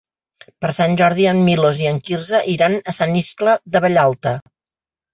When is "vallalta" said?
3.89-4.39